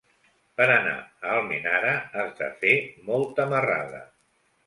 Per 0.59 0.65
anar 0.75 0.93
a 1.01 1.33
Almenara 1.33 1.91
has 2.21 2.33
de 2.41 2.49
fer 2.63 2.73
molta 3.11 3.49
marrada. 3.55 4.01